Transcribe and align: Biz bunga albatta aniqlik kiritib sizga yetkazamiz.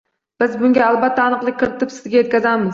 Biz 0.43 0.55
bunga 0.61 0.87
albatta 0.87 1.27
aniqlik 1.27 1.63
kiritib 1.63 1.95
sizga 1.99 2.21
yetkazamiz. 2.21 2.69